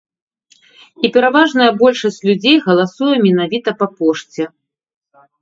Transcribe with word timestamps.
І 1.07 1.11
пераважная 1.17 1.67
большасць 1.81 2.17
людзей 2.31 2.57
галасуе 2.65 3.11
менавіта 3.27 3.69
па 3.83 3.87
пошце. 4.01 4.43